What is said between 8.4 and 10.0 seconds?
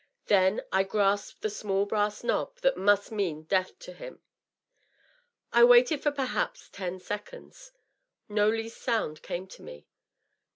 least sound came to me.